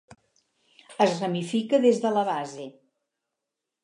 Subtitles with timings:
[1.05, 2.65] Es ramifica des de la base.